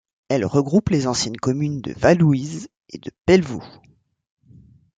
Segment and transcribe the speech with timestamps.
[0.29, 3.63] Elle regroupe les anciennes communes de Vallouise et de Pelvoux.